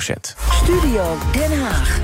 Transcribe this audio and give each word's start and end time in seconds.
Studio 0.00 1.16
Den 1.32 1.60
Haag. 1.60 2.00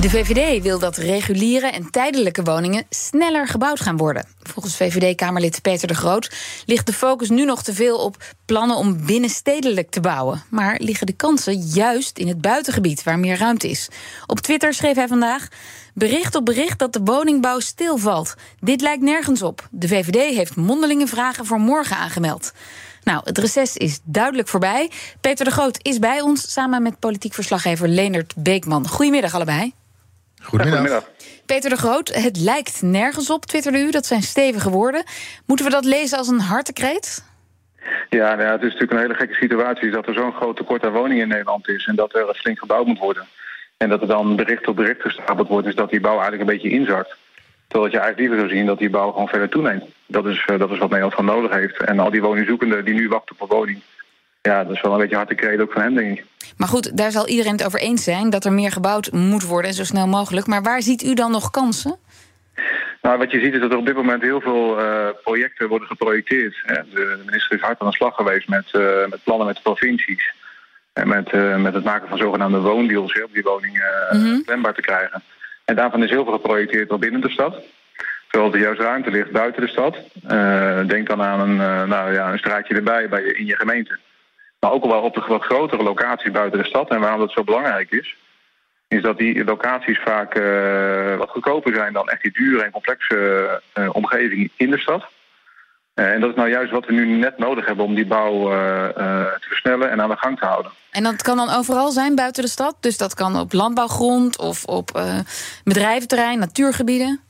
De 0.00 0.10
VVD 0.10 0.62
wil 0.62 0.78
dat 0.78 0.96
reguliere 0.96 1.66
en 1.66 1.90
tijdelijke 1.90 2.42
woningen 2.42 2.84
sneller 2.90 3.48
gebouwd 3.48 3.80
gaan 3.80 3.96
worden. 3.96 4.26
Volgens 4.42 4.76
VVD-Kamerlid 4.76 5.62
Peter 5.62 5.88
de 5.88 5.94
Groot 5.94 6.34
ligt 6.66 6.86
de 6.86 6.92
focus 6.92 7.28
nu 7.28 7.44
nog 7.44 7.62
te 7.62 7.74
veel 7.74 7.98
op 7.98 8.16
plannen 8.44 8.76
om 8.76 9.06
binnenstedelijk 9.06 9.90
te 9.90 10.00
bouwen. 10.00 10.42
Maar 10.50 10.76
liggen 10.80 11.06
de 11.06 11.12
kansen 11.12 11.58
juist 11.58 12.18
in 12.18 12.28
het 12.28 12.40
buitengebied 12.40 13.02
waar 13.02 13.18
meer 13.18 13.38
ruimte 13.38 13.70
is. 13.70 13.88
Op 14.26 14.40
Twitter 14.40 14.74
schreef 14.74 14.96
hij 14.96 15.08
vandaag. 15.08 15.48
Bericht 15.94 16.34
op 16.34 16.44
bericht 16.44 16.78
dat 16.78 16.92
de 16.92 17.00
woningbouw 17.04 17.60
stilvalt. 17.60 18.34
Dit 18.60 18.80
lijkt 18.80 19.02
nergens 19.02 19.42
op. 19.42 19.68
De 19.70 19.88
VVD 19.88 20.34
heeft 20.34 20.56
mondelinge 20.56 21.06
vragen 21.06 21.46
voor 21.46 21.60
morgen 21.60 21.96
aangemeld. 21.96 22.52
Nou, 23.08 23.20
het 23.24 23.38
reces 23.38 23.76
is 23.76 24.00
duidelijk 24.04 24.48
voorbij. 24.48 24.90
Peter 25.20 25.44
de 25.44 25.50
Groot 25.50 25.78
is 25.82 25.98
bij 25.98 26.20
ons 26.20 26.52
samen 26.52 26.82
met 26.82 26.98
politiek 26.98 27.34
verslaggever 27.34 27.88
Leendert 27.88 28.34
Beekman. 28.36 28.88
Goedemiddag 28.88 29.34
allebei. 29.34 29.72
Goedemiddag. 30.42 31.10
Peter 31.46 31.70
de 31.70 31.76
Groot, 31.76 32.14
het 32.14 32.36
lijkt 32.36 32.82
nergens 32.82 33.30
op, 33.30 33.46
twitterde 33.46 33.78
u. 33.78 33.90
Dat 33.90 34.06
zijn 34.06 34.22
stevige 34.22 34.70
woorden. 34.70 35.04
Moeten 35.46 35.66
we 35.66 35.72
dat 35.72 35.84
lezen 35.84 36.18
als 36.18 36.28
een 36.28 36.40
hartekreet? 36.40 37.24
Ja, 38.08 38.34
nou 38.34 38.42
ja, 38.42 38.52
het 38.52 38.62
is 38.62 38.72
natuurlijk 38.72 38.92
een 38.92 38.98
hele 38.98 39.14
gekke 39.14 39.34
situatie 39.34 39.90
dat 39.90 40.06
er 40.06 40.14
zo'n 40.14 40.32
groot 40.32 40.56
tekort 40.56 40.84
aan 40.84 40.92
woningen 40.92 41.22
in 41.22 41.28
Nederland 41.28 41.68
is 41.68 41.86
en 41.86 41.96
dat 41.96 42.14
er 42.14 42.34
flink 42.34 42.58
gebouwd 42.58 42.86
moet 42.86 42.98
worden. 42.98 43.26
En 43.76 43.88
dat 43.88 44.00
er 44.00 44.08
dan 44.08 44.36
bericht 44.36 44.66
op 44.66 44.76
bericht 44.76 45.00
gestapeld 45.00 45.48
wordt, 45.48 45.66
is 45.66 45.74
dat 45.74 45.90
die 45.90 46.00
bouw 46.00 46.20
eigenlijk 46.20 46.40
een 46.40 46.56
beetje 46.56 46.76
inzakt. 46.78 47.16
Terwijl 47.68 47.92
je 47.92 47.98
eigenlijk 47.98 48.18
liever 48.18 48.38
zou 48.38 48.58
zien 48.58 48.66
dat 48.66 48.78
die 48.78 48.90
bouw 48.90 49.10
gewoon 49.10 49.28
verder 49.28 49.48
toeneemt. 49.48 49.84
Dat 50.06 50.26
is, 50.26 50.46
uh, 50.50 50.58
dat 50.58 50.70
is 50.70 50.78
wat 50.78 50.88
Nederland 50.88 51.14
van 51.14 51.24
nodig 51.24 51.52
heeft. 51.52 51.84
En 51.84 51.98
al 51.98 52.10
die 52.10 52.22
woningzoekenden 52.22 52.84
die 52.84 52.94
nu 52.94 53.08
wachten 53.08 53.36
op 53.38 53.50
een 53.50 53.56
woning, 53.56 53.80
ja, 54.42 54.64
dat 54.64 54.76
is 54.76 54.80
wel 54.80 54.92
een 54.92 54.98
beetje 54.98 55.16
hartekreet 55.16 55.60
ook 55.60 55.72
van 55.72 55.82
hem, 55.82 55.94
denk 55.94 56.18
ik. 56.18 56.24
Maar 56.56 56.68
goed, 56.68 56.96
daar 56.96 57.10
zal 57.10 57.28
iedereen 57.28 57.52
het 57.52 57.66
over 57.66 57.80
eens 57.80 58.04
zijn 58.04 58.30
dat 58.30 58.44
er 58.44 58.52
meer 58.52 58.72
gebouwd 58.72 59.12
moet 59.12 59.46
worden 59.46 59.70
en 59.70 59.76
zo 59.76 59.84
snel 59.84 60.06
mogelijk. 60.06 60.46
Maar 60.46 60.62
waar 60.62 60.82
ziet 60.82 61.02
u 61.02 61.14
dan 61.14 61.30
nog 61.30 61.50
kansen? 61.50 61.96
Nou, 63.02 63.18
wat 63.18 63.30
je 63.30 63.40
ziet 63.40 63.54
is 63.54 63.60
dat 63.60 63.70
er 63.70 63.76
op 63.76 63.86
dit 63.86 63.96
moment 63.96 64.22
heel 64.22 64.40
veel 64.40 64.80
uh, 64.80 65.08
projecten 65.22 65.68
worden 65.68 65.88
geprojecteerd. 65.88 66.54
De 66.66 67.22
minister 67.26 67.56
is 67.56 67.62
hard 67.62 67.80
aan 67.80 67.88
de 67.88 67.94
slag 67.94 68.14
geweest 68.14 68.48
met, 68.48 68.72
uh, 68.72 69.06
met 69.08 69.22
plannen 69.24 69.46
met 69.46 69.56
de 69.56 69.62
provincies. 69.62 70.34
En 70.92 71.08
met, 71.08 71.32
uh, 71.32 71.56
met 71.56 71.74
het 71.74 71.84
maken 71.84 72.08
van 72.08 72.18
zogenaamde 72.18 72.58
woondeals 72.58 73.22
om 73.22 73.32
die 73.32 73.42
woningen 73.42 74.08
mm 74.10 74.42
-hmm. 74.46 74.72
te 74.72 74.80
krijgen. 74.80 75.22
En 75.68 75.74
daarvan 75.74 76.02
is 76.02 76.10
heel 76.10 76.24
veel 76.24 76.32
geprojecteerd 76.32 76.90
al 76.90 76.98
binnen 76.98 77.20
de 77.20 77.30
stad. 77.30 77.62
Terwijl 78.30 78.52
er 78.52 78.60
juist 78.60 78.80
ruimte 78.80 79.10
ligt 79.10 79.30
buiten 79.30 79.62
de 79.62 79.68
stad. 79.68 79.96
denk 80.88 81.08
dan 81.08 81.22
aan 81.22 81.40
een, 81.40 81.56
nou, 81.88 82.12
ja, 82.12 82.32
een 82.32 82.38
straatje 82.38 82.74
erbij 82.74 83.08
bij 83.08 83.24
je, 83.24 83.34
in 83.34 83.46
je 83.46 83.56
gemeente. 83.56 83.98
Maar 84.60 84.72
ook 84.72 84.82
al 84.82 84.90
wel 84.90 85.02
op 85.02 85.14
de 85.14 85.24
wat 85.26 85.42
grotere 85.42 85.82
locaties 85.82 86.30
buiten 86.30 86.58
de 86.58 86.68
stad. 86.68 86.90
En 86.90 87.00
waarom 87.00 87.20
dat 87.20 87.32
zo 87.32 87.44
belangrijk 87.44 87.90
is, 87.90 88.16
is 88.88 89.02
dat 89.02 89.18
die 89.18 89.44
locaties 89.44 89.98
vaak 89.98 90.38
uh, 90.38 91.16
wat 91.16 91.30
goedkoper 91.30 91.74
zijn 91.74 91.92
dan 91.92 92.08
echt 92.08 92.22
die 92.22 92.32
dure 92.32 92.62
en 92.62 92.70
complexe 92.70 93.60
omgeving 93.92 94.50
in 94.56 94.70
de 94.70 94.78
stad. 94.78 95.04
Uh, 95.98 96.12
en 96.12 96.20
dat 96.20 96.30
is 96.30 96.36
nou 96.36 96.48
juist 96.48 96.70
wat 96.70 96.86
we 96.86 96.92
nu 96.92 97.06
net 97.06 97.38
nodig 97.38 97.66
hebben 97.66 97.84
om 97.84 97.94
die 97.94 98.06
bouw 98.06 98.48
te 99.38 99.46
versnellen 99.48 99.90
en 99.90 100.02
aan 100.02 100.08
de 100.08 100.16
gang 100.16 100.38
te 100.38 100.46
houden. 100.46 100.72
En 100.90 101.02
dat 101.02 101.22
kan 101.22 101.36
dan 101.36 101.50
overal 101.50 101.90
zijn 101.90 102.14
buiten 102.14 102.42
de 102.42 102.48
stad? 102.48 102.76
Dus 102.80 102.96
dat 102.96 103.14
kan 103.14 103.36
op 103.36 103.52
landbouwgrond 103.52 104.38
of 104.38 104.64
op 104.64 105.02
bedrijventerrein, 105.64 106.38
natuurgebieden? 106.38 107.20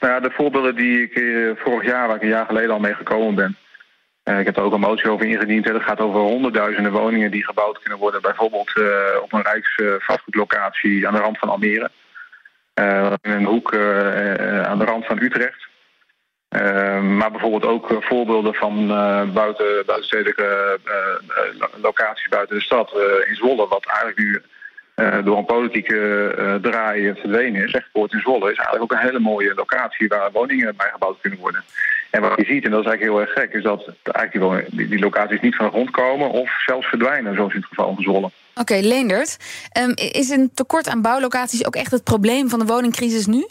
Nou 0.00 0.12
ja, 0.12 0.20
de 0.20 0.30
voorbeelden 0.30 0.76
die 0.76 1.02
ik 1.02 1.12
vorig 1.58 1.88
jaar, 1.88 2.06
waar 2.06 2.16
ik 2.16 2.22
een 2.22 2.28
jaar 2.28 2.46
geleden 2.46 2.70
al 2.70 2.78
mee 2.78 2.94
gekomen 2.94 3.34
ben, 3.34 3.56
ik 4.38 4.46
heb 4.46 4.56
er 4.56 4.62
ook 4.62 4.72
een 4.72 4.80
motie 4.80 5.10
over 5.10 5.26
ingediend. 5.26 5.64
Het 5.64 5.82
gaat 5.82 6.00
over 6.00 6.20
honderdduizenden 6.20 6.92
woningen 6.92 7.30
die 7.30 7.44
gebouwd 7.44 7.78
kunnen 7.78 7.98
worden. 7.98 8.22
Bijvoorbeeld 8.22 8.72
op 9.22 9.32
een 9.32 9.42
rijksvastgoedlocatie 9.42 11.06
aan 11.06 11.14
de 11.14 11.20
rand 11.20 11.38
van 11.38 11.48
Almere. 11.48 11.90
In 13.22 13.30
een 13.30 13.44
hoek 13.44 13.74
aan 14.64 14.78
de 14.78 14.84
rand 14.84 15.06
van 15.06 15.22
Utrecht. 15.22 15.66
Maar 17.16 17.30
bijvoorbeeld 17.30 17.64
ook 17.64 17.96
voorbeelden 18.00 18.54
van 18.54 18.86
buiten, 19.32 19.82
buitenstedelijke 19.86 20.78
locaties 21.82 22.28
buiten 22.28 22.56
de 22.56 22.62
stad. 22.62 22.92
in 23.28 23.34
Zwolle, 23.34 23.68
wat 23.68 23.86
eigenlijk 23.86 24.18
nu 24.18 24.42
door 25.24 25.38
een 25.38 25.44
politieke 25.44 26.58
draai 26.62 27.14
verdwenen 27.14 27.64
is. 27.64 27.72
Rechtpoort 27.72 28.12
in 28.12 28.20
Zwolle 28.20 28.50
is 28.50 28.56
eigenlijk 28.56 28.82
ook 28.82 28.92
een 28.92 29.06
hele 29.06 29.18
mooie 29.18 29.54
locatie 29.54 30.08
waar 30.08 30.32
woningen 30.32 30.76
bij 30.76 30.90
gebouwd 30.92 31.20
kunnen 31.20 31.38
worden. 31.38 31.64
En 32.14 32.20
wat 32.20 32.32
je 32.36 32.44
ziet, 32.44 32.64
en 32.64 32.70
dat 32.70 32.80
is 32.80 32.86
eigenlijk 32.86 33.02
heel 33.02 33.20
erg 33.20 33.32
gek, 33.32 33.52
is 33.52 33.62
dat 33.62 33.88
eigenlijk 34.02 34.68
die, 34.70 34.98
locaties 34.98 35.40
niet 35.40 35.56
van 35.56 35.66
de 35.66 35.72
grond 35.72 35.90
komen 35.90 36.30
of 36.30 36.62
zelfs 36.66 36.86
verdwijnen, 36.86 37.34
zoals 37.34 37.52
in 37.52 37.58
het 37.58 37.68
geval 37.68 37.94
van 37.94 38.02
Zwolle. 38.02 38.30
Oké, 38.54 38.74
Leendert. 38.74 39.36
Um, 39.78 39.92
is 39.94 40.28
een 40.28 40.50
tekort 40.54 40.88
aan 40.88 41.02
bouwlocaties 41.02 41.66
ook 41.66 41.76
echt 41.76 41.90
het 41.90 42.04
probleem 42.04 42.48
van 42.48 42.58
de 42.58 42.64
woningcrisis 42.64 43.26
nu? 43.26 43.46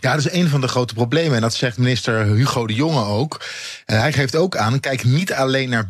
Ja, 0.00 0.14
dat 0.14 0.24
is 0.26 0.32
een 0.32 0.48
van 0.48 0.60
de 0.60 0.68
grote 0.68 0.94
problemen. 0.94 1.34
En 1.34 1.40
dat 1.40 1.54
zegt 1.54 1.78
minister 1.78 2.24
Hugo 2.24 2.66
de 2.66 2.74
Jonge 2.74 3.04
ook. 3.04 3.44
En 3.84 4.00
hij 4.00 4.12
geeft 4.12 4.36
ook 4.36 4.56
aan, 4.56 4.80
kijk 4.80 5.04
niet 5.04 5.32
alleen 5.32 5.68
naar 5.68 5.88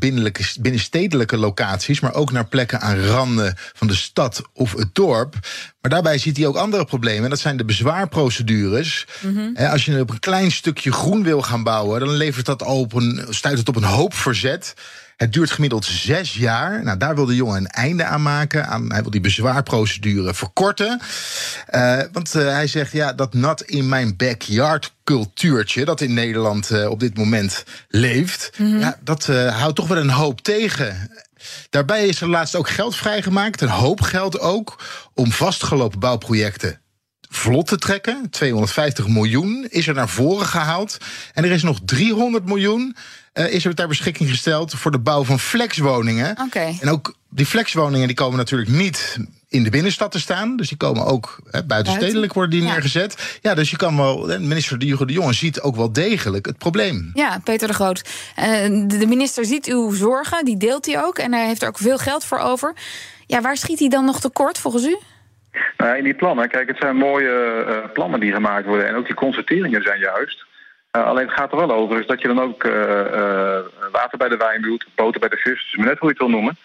binnenstedelijke 0.60 1.37
locaties... 1.37 2.00
maar 2.00 2.15
ook 2.15 2.33
naar 2.33 2.47
plekken 2.47 2.81
aan 2.81 3.00
randen 3.00 3.56
van 3.72 3.87
de 3.87 3.94
stad 3.94 4.43
of 4.53 4.72
het 4.72 4.94
dorp. 4.94 5.34
Maar 5.81 5.91
daarbij 5.91 6.19
ziet 6.19 6.37
hij 6.37 6.47
ook 6.47 6.56
andere 6.56 6.84
problemen. 6.84 7.25
En 7.25 7.31
dat 7.31 7.38
zijn 7.38 7.56
de 7.56 7.65
bezwaarprocedures. 7.65 9.06
Mm 9.21 9.37
-hmm. 9.37 9.66
Als 9.66 9.84
je 9.84 10.00
op 10.00 10.10
een 10.10 10.19
klein 10.19 10.53
stukje 10.53 10.93
groen 10.93 11.22
wil 11.22 11.43
gaan 11.43 11.62
bouwen... 11.62 12.00
dan 12.00 12.10
levert 12.10 12.47
dat 12.47 12.62
op 12.62 12.93
een, 12.93 13.27
stuit 13.28 13.59
het 13.59 13.69
op 13.69 13.77
een 13.77 13.84
hoop 13.84 14.15
verzet... 14.15 14.75
Het 15.17 15.33
duurt 15.33 15.51
gemiddeld 15.51 15.85
zes 15.85 16.35
jaar. 16.35 16.83
Nou, 16.83 16.99
daar 16.99 17.15
wil 17.15 17.27
de 17.27 17.35
jongen 17.35 17.57
een 17.57 17.67
einde 17.67 18.05
aan 18.05 18.23
maken. 18.23 18.67
Aan, 18.67 18.93
hij 18.93 19.03
wil 19.03 19.11
die 19.11 19.21
bezwaarprocedure 19.21 20.35
verkorten. 20.35 21.01
Uh, 21.75 22.01
want 22.13 22.35
uh, 22.35 22.43
hij 22.43 22.67
zegt, 22.67 22.93
ja, 22.93 23.13
dat 23.13 23.35
nat 23.35 23.63
in 23.63 23.89
mijn 23.89 24.17
backyard 24.17 24.93
cultuurtje... 25.05 25.85
dat 25.85 26.01
in 26.01 26.15
Nederland 26.15 26.71
uh, 26.71 26.91
op 26.91 27.01
dit 27.01 27.17
moment 27.17 27.65
leeft... 27.89 28.51
Mm 28.57 28.71
-hmm. 28.71 28.81
ja, 28.81 28.99
dat 29.01 29.27
houdt 29.27 29.77
toch 29.77 29.89
wel 29.89 29.99
een 29.99 30.11
hoop 30.11 30.41
tegen. 30.41 31.11
Daarbij 31.71 32.07
is 32.07 32.21
er 32.21 32.29
laatst 32.29 32.55
ook 32.55 32.69
geld 32.69 32.97
vrijgemaakt, 32.97 33.61
een 33.61 33.69
hoop 33.69 34.01
geld 34.01 34.41
ook... 34.41 34.83
om 35.15 35.33
vastgelopen 35.33 35.99
bouwprojecten 35.99 36.83
vlot 37.37 37.67
te 37.67 37.77
trekken. 37.77 38.31
250 38.31 39.09
miljoen 39.09 39.67
is 39.69 39.87
er 39.87 39.95
naar 39.95 40.09
voren 40.09 40.47
gehaald. 40.47 40.99
En 41.33 41.45
er 41.45 41.50
is 41.50 41.62
nog 41.62 41.81
300 41.84 42.45
miljoen 42.45 42.97
uh, 43.34 43.53
is 43.53 43.65
er 43.65 43.75
ter 43.75 43.89
beschikking 43.89 44.28
gesteld 44.28 44.75
voor 44.75 44.91
de 44.91 44.99
bouw 44.99 45.25
van 45.25 45.41
flexwoningen. 45.41 46.37
Okay. 46.47 46.78
En 46.81 46.89
ook 46.89 47.15
die 47.31 47.47
flexwoningen 47.47 48.06
die 48.06 48.17
komen 48.17 48.39
natuurlijk 48.39 48.71
niet 48.71 49.19
in 49.49 49.62
de 49.62 49.71
binnenstad 49.71 50.12
te 50.12 50.21
staan. 50.21 50.56
Dus 50.56 50.69
die 50.69 50.77
komen 50.77 51.05
ook 51.05 51.41
hè, 51.50 51.65
buitenstedelijk 51.65 52.33
worden 52.33 52.59
die 52.59 52.62
ja. 52.62 52.72
neergezet. 52.72 53.39
Ja, 53.43 53.55
dus 53.55 53.71
je 53.71 53.77
kan 53.77 53.97
wel, 53.97 54.27
minister 54.41 54.83
Hugo 54.83 55.05
de 55.05 55.12
Jonge 55.12 55.33
ziet 55.33 55.61
ook 55.61 55.77
wel 55.77 55.93
degelijk 55.93 56.47
het 56.47 56.59
probleem. 56.59 57.11
Ja, 57.15 57.41
Peter 57.45 57.69
de 57.69 57.75
Groot. 57.75 58.03
Uh, 58.39 58.45
de 58.87 59.06
minister 59.06 59.45
ziet 59.45 59.66
uw 59.66 59.93
zorgen, 59.93 60.45
die 60.45 60.56
deelt 60.56 60.87
hij 60.87 61.05
ook. 61.05 61.19
En 61.19 61.33
hij 61.33 61.47
heeft 61.47 61.62
er 61.62 61.69
ook 61.69 61.78
veel 61.78 61.99
geld 61.99 62.25
voor 62.25 62.39
over. 62.39 62.75
Ja, 63.27 63.41
waar 63.41 63.56
schiet 63.56 63.78
hij 63.78 63.89
dan 63.89 64.05
nog 64.05 64.21
tekort 64.21 64.59
volgens 64.59 64.84
u? 64.84 64.99
Nou 65.76 65.91
ja, 65.91 65.97
in 65.97 66.04
die 66.04 66.15
plannen, 66.15 66.48
kijk, 66.48 66.69
het 66.69 66.78
zijn 66.78 66.97
mooie 66.97 67.65
uh, 67.69 67.92
plannen 67.92 68.20
die 68.20 68.32
gemaakt 68.32 68.66
worden. 68.66 68.87
En 68.87 68.94
ook 68.94 69.06
die 69.06 69.15
constateringen 69.15 69.82
zijn 69.82 70.00
juist. 70.00 70.44
Uh, 70.97 71.04
alleen 71.06 71.26
het 71.26 71.37
gaat 71.38 71.53
er 71.53 71.59
wel 71.59 71.72
over 71.72 72.00
is 72.00 72.06
dat 72.06 72.20
je 72.20 72.28
dan 72.28 72.41
ook 72.41 72.65
uh, 72.65 72.72
water 73.92 74.19
bij 74.19 74.28
de 74.28 74.37
wijn 74.37 74.62
doet, 74.62 74.87
boter 74.94 75.20
bij 75.20 75.28
de 75.28 75.37
vis, 75.37 75.70
dus 75.70 75.84
net 75.84 75.98
hoe 75.98 76.09
je 76.09 76.15
het 76.15 76.19
wil 76.19 76.28
noemen. 76.28 76.56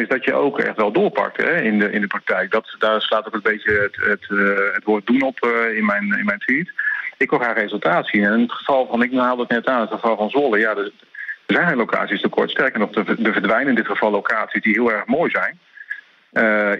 is 0.00 0.08
dat 0.08 0.24
je 0.24 0.34
ook 0.34 0.58
echt 0.58 0.76
wel 0.76 0.92
doorpakt 0.92 1.36
hè, 1.36 1.60
in, 1.60 1.78
de, 1.78 1.92
in 1.92 2.00
de 2.00 2.06
praktijk. 2.06 2.50
Dat, 2.50 2.76
daar 2.78 3.00
slaat 3.00 3.26
ook 3.26 3.34
een 3.34 3.40
beetje 3.42 3.90
het, 4.02 4.26
het, 4.74 4.84
woord 4.84 5.06
doen 5.06 5.22
op 5.22 5.38
in, 5.74 5.84
mijn, 5.84 6.18
in 6.18 6.24
mijn 6.24 6.38
tweet. 6.38 6.72
Ik 7.16 7.30
wil 7.30 7.38
graag 7.38 7.56
resultaat 7.56 8.06
zien. 8.06 8.24
En 8.24 8.32
in 8.32 8.40
het 8.40 8.52
geval 8.52 8.86
van, 8.86 9.02
ik 9.02 9.12
haalde 9.12 9.42
het 9.42 9.50
net 9.50 9.66
aan, 9.66 9.80
het 9.80 9.90
geval 9.90 10.16
van 10.16 10.30
Zwolle, 10.30 10.58
ja, 10.58 10.70
er, 10.70 10.92
er 11.46 11.54
zijn 11.54 11.76
locaties 11.76 12.20
tekort. 12.20 12.50
Sterker 12.50 12.80
nog, 12.80 12.94
er 12.94 13.32
verdwijnen 13.32 13.68
in 13.68 13.74
dit 13.74 13.86
geval 13.86 14.10
locaties 14.10 14.62
die 14.62 14.72
heel 14.72 14.92
erg 14.92 15.06
mooi 15.06 15.30
zijn. 15.30 15.58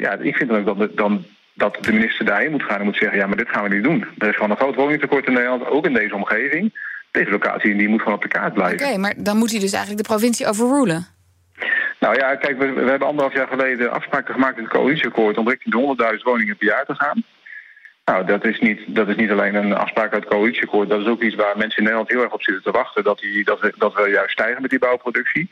Ja, 0.01 0.13
ik 0.13 0.37
vind 0.37 0.51
dan 0.51 0.69
ook 0.69 0.79
dat, 0.79 0.97
dan 0.97 1.25
dat 1.59 1.79
de 1.81 1.93
minister 1.93 2.25
daarin 2.25 2.51
moet 2.51 2.63
gaan 2.63 2.79
en 2.79 2.85
moet 2.85 2.97
zeggen... 2.97 3.19
ja, 3.19 3.27
maar 3.27 3.37
dit 3.37 3.49
gaan 3.49 3.63
we 3.63 3.75
niet 3.75 3.85
doen. 3.85 4.05
Er 4.19 4.29
is 4.29 4.35
gewoon 4.35 4.51
een 4.51 4.57
groot 4.57 4.75
woningtekort 4.75 5.27
in 5.27 5.33
Nederland, 5.33 5.67
ook 5.67 5.87
in 5.87 5.93
deze 5.93 6.15
omgeving. 6.15 6.87
Deze 7.11 7.31
locatie 7.31 7.77
die 7.77 7.89
moet 7.89 8.01
gewoon 8.01 8.15
op 8.15 8.23
de 8.23 8.29
kaart 8.29 8.55
blijven. 8.55 8.87
Oké, 8.87 8.99
maar 8.99 9.15
dan 9.17 9.37
moet 9.37 9.51
hij 9.51 9.61
dus 9.61 9.73
eigenlijk 9.73 10.03
de 10.03 10.09
provincie 10.09 10.47
overrulen. 10.47 11.07
Nou 12.01 12.17
ja, 12.17 12.37
kijk, 12.37 12.59
we, 12.59 12.73
we, 12.73 12.91
hebben 12.91 13.09
anderhalf 13.09 13.35
jaar 13.35 13.47
geleden 13.47 13.93
afspraken 13.93 14.35
gemaakt 14.35 14.57
in 14.57 14.63
het 14.63 14.73
coalitieakkoord... 14.73 15.39
om 15.39 15.49
richting 15.49 15.75
de 15.75 16.17
100.000 16.17 16.23
woningen 16.23 16.57
per 16.57 16.67
jaar 16.67 16.85
te 16.85 16.95
gaan. 16.95 17.25
Nou, 18.05 18.27
dat 18.27 18.45
is, 18.45 18.61
niet, 18.61 18.81
dat 18.87 19.09
is 19.09 19.17
niet 19.17 19.31
alleen 19.31 19.55
een 19.55 19.75
afspraak 19.75 20.13
uit 20.13 20.25
het 20.25 20.33
coalitieakkoord. 20.33 20.89
Dat 20.89 21.01
is 21.01 21.07
ook 21.07 21.23
iets 21.23 21.35
waar 21.35 21.57
mensen 21.57 21.79
in 21.79 21.85
Nederland 21.85 22.11
heel 22.11 22.23
erg 22.23 22.33
op 22.33 22.43
zitten 22.43 22.63
te 22.63 22.71
wachten. 22.71 23.05
Dat, 23.05 23.19
die, 23.19 23.45
dat, 23.45 23.61
we, 23.61 23.75
dat 23.77 23.95
we 23.95 24.11
juist 24.11 24.33
stijgen 24.33 24.63
met 24.63 24.71
die 24.71 24.79
bouwproductie. 24.79 25.51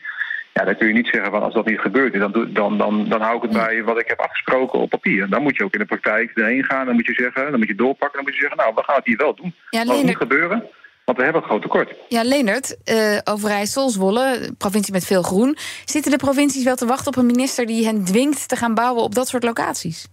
Ja, 0.57 0.65
dan 0.65 0.77
kun 0.77 0.87
je 0.87 0.93
niet 0.93 1.09
zeggen 1.13 1.31
van 1.31 1.43
als 1.43 1.55
dat 1.55 1.67
niet 1.67 1.79
gebeurt, 1.79 2.13
dan, 2.19 2.49
dan, 2.53 2.79
dan, 2.79 3.09
dan 3.09 3.21
hou 3.21 3.37
ik 3.37 3.43
het 3.43 3.53
bij 3.53 3.83
wat 3.85 4.01
ik 4.01 4.09
heb 4.09 4.21
afgesproken 4.21 4.79
op 4.79 4.91
papier. 4.91 5.29
Dan 5.29 5.43
moet 5.43 5.57
je 5.57 5.65
ook 5.65 5.73
in 5.73 5.79
de 5.79 5.85
praktijk 5.85 6.31
erheen 6.35 6.65
gaan. 6.65 6.87
Dan 6.87 6.95
moet 6.95 7.07
je 7.07 7.13
zeggen, 7.13 7.51
dan 7.51 7.59
moet 7.59 7.69
je 7.69 7.75
doorpakken. 7.75 8.17
Dan 8.17 8.25
moet 8.25 8.35
je 8.35 8.41
zeggen, 8.41 8.59
nou, 8.59 8.73
we 8.75 8.83
gaan 8.83 8.97
het 8.97 9.07
hier 9.07 9.17
wel 9.17 9.35
doen. 9.35 9.55
Ja, 9.71 9.81
Als 9.81 9.97
het 9.97 10.07
niet 10.07 10.17
gebeuren, 10.17 10.65
Want 11.05 11.19
we 11.19 11.25
hebben 11.25 11.43
een 11.43 11.49
groot 11.49 11.63
tekort. 11.63 11.95
Ja, 12.09 12.23
Leendert, 12.23 12.77
uh, 12.85 13.19
Overijssel, 13.25 13.89
Zwolle, 13.89 14.51
provincie 14.59 14.93
met 14.93 15.05
veel 15.05 15.23
groen. 15.23 15.57
Zitten 15.85 16.11
de 16.11 16.17
provincies 16.17 16.65
wel 16.65 16.77
te 16.77 16.87
wachten 16.87 17.07
op 17.07 17.17
een 17.17 17.27
minister 17.27 17.67
die 17.67 17.85
hen 17.87 18.05
dwingt 18.05 18.49
te 18.49 18.57
gaan 18.57 18.75
bouwen 18.75 19.03
op 19.03 19.15
dat 19.15 19.29
soort 19.29 19.43
locaties? 19.43 20.07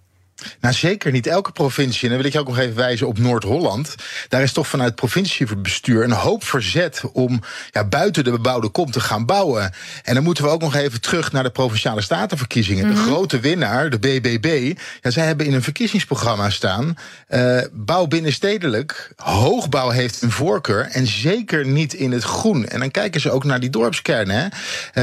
Nou, 0.62 0.74
zeker 0.74 1.12
niet 1.12 1.28
elke 1.28 1.52
provincie. 1.52 2.04
En 2.04 2.08
dan 2.08 2.18
wil 2.18 2.26
ik 2.26 2.34
je 2.34 2.40
ook 2.40 2.48
nog 2.48 2.58
even 2.58 2.76
wijzen 2.76 3.08
op 3.08 3.18
Noord-Holland. 3.18 3.96
Daar 4.28 4.42
is 4.42 4.52
toch 4.52 4.68
vanuit 4.68 4.96
provinciebestuur 4.96 6.04
een 6.04 6.12
hoop 6.12 6.44
verzet 6.44 7.02
om 7.14 7.42
ja, 7.72 7.84
buiten 7.84 8.24
de 8.24 8.32
bebouwde 8.32 8.70
kom 8.70 8.92
te 8.92 9.00
gaan 9.00 9.26
bouwen. 9.26 9.74
En 10.04 10.14
dan 10.14 10.24
moeten 10.24 10.44
we 10.44 10.50
ook 10.50 10.62
nog 10.62 10.76
even 10.76 11.02
terug 11.02 11.32
naar 11.32 11.44
de 11.44 11.50
provinciale 11.50 12.02
statenverkiezingen. 12.02 12.88
De 12.88 12.94
mhm. 12.94 13.04
grote 13.04 13.40
winnaar, 13.40 13.90
de 13.90 14.00
BBB, 14.00 14.78
ja, 15.02 15.10
zij 15.10 15.26
hebben 15.26 15.46
in 15.46 15.54
een 15.54 15.64
verkiezingsprogramma 15.64 16.50
staan. 16.50 16.98
Uh, 17.30 17.62
bouw 17.72 18.08
binnenstedelijk. 18.08 19.14
Hoogbouw 19.16 19.90
heeft 19.90 20.22
een 20.22 20.32
voorkeur. 20.32 20.88
En 20.92 21.08
zeker 21.08 21.66
niet 21.68 21.94
in 21.94 22.12
het 22.12 22.24
groen. 22.24 22.68
En 22.68 22.80
dan 22.80 22.92
kijken 22.92 23.22
ze 23.22 23.32
ook 23.32 23.44
naar 23.44 23.60
die 23.60 23.70
dorpskernen, 23.70 24.36
hè, 24.36 24.48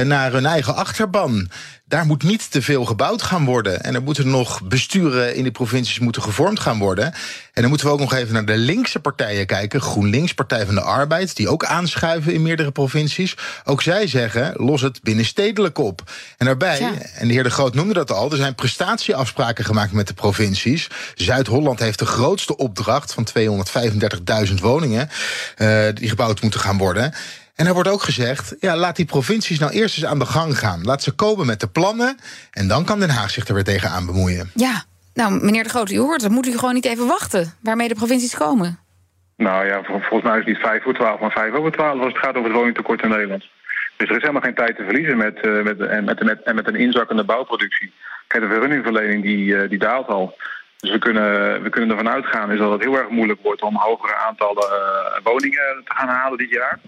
eh, 0.01 0.07
naar 0.07 0.33
hun 0.33 0.47
eigen 0.47 0.75
achterban 0.75 1.49
daar 1.91 2.07
moet 2.07 2.23
niet 2.23 2.51
te 2.51 2.63
veel 2.63 2.85
gebouwd 2.85 3.23
gaan 3.23 3.45
worden. 3.45 3.83
En 3.83 3.95
er 3.95 4.03
moeten 4.03 4.31
nog 4.31 4.63
besturen 4.63 5.35
in 5.35 5.43
die 5.43 5.53
provincies 5.53 5.99
moeten 5.99 6.23
gevormd 6.23 6.61
gaan 6.61 6.79
worden. 6.79 7.05
En 7.53 7.61
dan 7.63 7.69
moeten 7.69 7.87
we 7.87 7.93
ook 7.93 7.99
nog 7.99 8.15
even 8.15 8.35
naar 8.35 8.45
de 8.45 8.57
linkse 8.57 9.01
partijen 9.01 9.47
kijken. 9.47 9.81
GroenLinks, 9.81 10.35
Partij 10.35 10.67
van 10.67 10.75
de 10.75 10.81
Arbeid, 10.81 11.37
die 11.37 11.49
ook 11.49 11.65
aanschuiven 11.65 12.33
in 12.33 12.43
meerdere 12.43 12.71
provincies. 12.71 13.37
Ook 13.65 13.83
zij 13.83 14.07
zeggen, 14.07 14.55
los 14.57 14.81
het 14.81 15.03
binnenstedelijk 15.03 15.79
op. 15.79 16.03
En 16.37 16.47
daarbij, 16.47 16.81
en 17.15 17.27
de 17.27 17.33
heer 17.33 17.43
De 17.43 17.51
Groot 17.51 17.75
noemde 17.75 17.95
dat 17.95 18.13
al... 18.13 18.31
er 18.31 18.37
zijn 18.37 18.55
prestatieafspraken 18.55 19.65
gemaakt 19.65 19.93
met 19.93 20.07
de 20.07 20.15
provincies. 20.15 20.89
Zuid-Holland 21.15 21.79
heeft 21.79 21.99
de 21.99 22.07
grootste 22.07 22.57
opdracht 22.57 23.15
van 23.15 23.27
235.000 24.49 24.55
woningen... 24.61 25.09
Uh, 25.57 25.85
die 25.95 26.09
gebouwd 26.09 26.43
moeten 26.43 26.61
gaan 26.61 26.79
worden. 26.79 27.13
En 27.61 27.67
er 27.67 27.75
wordt 27.75 27.89
ook 27.89 28.03
gezegd, 28.03 28.57
ja, 28.61 28.77
laat 28.77 28.97
die 28.97 29.05
provincies 29.05 29.59
nou 29.59 29.73
eerst 29.73 29.97
eens 29.97 30.07
aan 30.07 30.19
de 30.19 30.27
gang 30.27 30.59
gaan. 30.59 30.81
Laat 30.83 31.03
ze 31.03 31.15
komen 31.15 31.47
met 31.47 31.61
de 31.61 31.69
plannen 31.69 32.17
en 32.51 32.69
dan 32.69 32.85
kan 32.85 33.01
Den 33.01 33.11
Haag 33.11 33.31
zich 33.31 33.49
er 33.49 33.55
weer 33.55 33.65
tegenaan 33.65 34.07
bemoeien. 34.07 34.51
Ja, 34.55 34.85
nou 35.15 35.45
meneer 35.45 35.63
De 35.63 35.69
Groot, 35.69 35.91
u 35.91 35.99
hoort, 35.99 36.21
dan 36.21 36.33
moet 36.33 36.47
u 36.47 36.59
gewoon 36.59 36.75
niet 36.75 36.85
even 36.85 37.07
wachten 37.07 37.55
waarmee 37.63 37.89
de 37.89 37.95
provincies 37.95 38.37
komen. 38.37 38.79
Nou 39.37 39.67
ja, 39.67 39.83
volgens 39.83 40.23
mij 40.23 40.33
is 40.33 40.39
het 40.39 40.47
niet 40.47 40.65
vijf 40.67 40.83
voor 40.83 40.95
twaalf, 40.95 41.21
maar 41.21 41.31
vijf 41.31 41.53
over 41.55 41.73
twaalf 41.73 41.99
als 41.99 42.13
het 42.13 42.23
gaat 42.25 42.35
over 42.37 42.49
het 42.49 42.59
woningtekort 42.59 43.03
in 43.03 43.09
Nederland. 43.09 43.45
Dus 43.97 44.09
er 44.09 44.17
is 44.17 44.23
helemaal 44.23 44.43
geen 44.43 44.55
tijd 44.55 44.77
te 44.77 44.85
verliezen 44.85 45.17
met, 45.17 45.39
uh, 45.43 45.63
met, 45.63 45.81
en, 45.81 46.05
met, 46.05 46.23
met, 46.23 46.43
en 46.43 46.55
met 46.55 46.67
een 46.67 46.77
inzakkende 46.77 47.25
bouwproductie. 47.25 47.93
Kijk, 48.27 48.43
de 48.43 48.49
vergunningverlening 48.49 49.23
die, 49.23 49.45
uh, 49.45 49.69
die 49.69 49.79
daalt 49.79 50.09
al. 50.09 50.37
Dus 50.77 50.91
we 50.91 50.99
kunnen, 50.99 51.63
we 51.63 51.71
kunnen 51.71 51.91
ervan 51.91 52.13
uitgaan 52.13 52.53
is 52.53 52.59
dat 52.59 52.73
het 52.73 52.83
heel 52.83 52.99
erg 52.99 53.09
moeilijk 53.09 53.41
wordt 53.43 53.63
om 53.63 53.77
hogere 53.77 54.15
aantallen 54.15 54.69
uh, 54.71 55.25
woningen 55.25 55.83
te 55.85 55.95
gaan 55.95 56.09
halen 56.09 56.39
dit 56.39 56.51
jaar. 56.51 56.79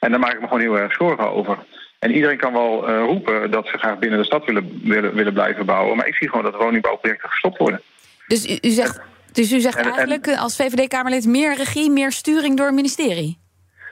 En 0.00 0.10
daar 0.10 0.20
maak 0.20 0.32
ik 0.32 0.40
me 0.40 0.46
gewoon 0.46 0.62
heel 0.62 0.78
erg 0.78 0.92
zorgen 0.92 1.30
over. 1.30 1.58
En 1.98 2.14
iedereen 2.14 2.36
kan 2.36 2.52
wel 2.52 2.90
uh, 2.90 3.04
roepen 3.04 3.50
dat 3.50 3.66
ze 3.66 3.78
graag 3.78 3.98
binnen 3.98 4.18
de 4.18 4.24
stad 4.24 4.44
willen, 4.44 4.80
willen, 4.84 5.14
willen 5.14 5.32
blijven 5.32 5.66
bouwen. 5.66 5.96
Maar 5.96 6.06
ik 6.06 6.14
zie 6.14 6.28
gewoon 6.28 6.44
dat 6.44 6.56
woningbouwprojecten 6.56 7.28
gestopt 7.28 7.58
worden. 7.58 7.80
Dus 8.26 8.46
u, 8.46 8.58
u 8.68 8.70
zegt, 8.70 9.00
dus 9.32 9.52
u 9.52 9.60
zegt 9.60 9.76
eigenlijk 9.76 10.26
en, 10.26 10.38
als 10.38 10.56
VVD-Kamerlid 10.56 11.26
meer 11.26 11.56
regie, 11.56 11.90
meer 11.90 12.12
sturing 12.12 12.56
door 12.56 12.66
het 12.66 12.74
ministerie? 12.74 13.38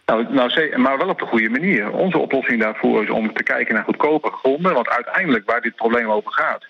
Nou, 0.07 0.33
nou, 0.33 0.79
maar 0.79 0.99
wel 0.99 1.09
op 1.09 1.19
de 1.19 1.27
goede 1.27 1.49
manier. 1.49 1.91
Onze 1.91 2.19
oplossing 2.19 2.61
daarvoor 2.61 3.03
is 3.03 3.11
om 3.11 3.35
te 3.35 3.43
kijken 3.43 3.75
naar 3.75 3.85
goedkope 3.85 4.31
gronden. 4.31 4.75
Want 4.75 4.89
uiteindelijk 4.89 5.51
waar 5.51 5.61
dit 5.61 5.75
probleem 5.75 6.11
over 6.11 6.33
gaat, 6.33 6.65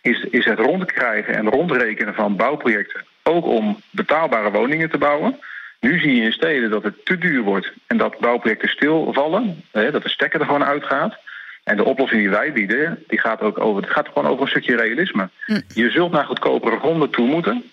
is, 0.00 0.26
is 0.30 0.44
het 0.44 0.58
rondkrijgen 0.58 1.34
en 1.34 1.50
rondrekenen 1.50 2.14
van 2.14 2.36
bouwprojecten. 2.36 3.04
Ook 3.22 3.44
om 3.44 3.80
betaalbare 3.90 4.50
woningen 4.50 4.90
te 4.90 4.98
bouwen. 4.98 5.38
Nu 5.80 5.98
zie 5.98 6.14
je 6.14 6.22
in 6.22 6.32
steden 6.32 6.70
dat 6.70 6.82
het 6.82 7.04
te 7.04 7.18
duur 7.18 7.42
wordt 7.42 7.72
en 7.86 7.96
dat 7.96 8.18
bouwprojecten 8.18 8.68
stilvallen, 8.68 9.64
hè, 9.72 9.90
dat 9.90 10.02
de 10.02 10.08
stekker 10.08 10.40
er 10.40 10.46
gewoon 10.46 10.64
uitgaat. 10.64 11.18
En 11.64 11.76
de 11.76 11.84
oplossing 11.84 12.20
die 12.20 12.30
wij 12.30 12.52
bieden, 12.52 13.04
die 13.06 13.20
gaat 13.20 13.40
ook 13.40 13.58
over, 13.58 13.82
het 13.82 13.90
gaat 13.90 14.08
gewoon 14.08 14.30
over 14.30 14.42
een 14.42 14.48
stukje 14.48 14.76
realisme. 14.76 15.28
Hm. 15.44 15.60
Je 15.74 15.90
zult 15.90 16.12
naar 16.12 16.24
goedkopere 16.24 16.78
gronden 16.78 17.10
toe 17.10 17.26
moeten. 17.26 17.64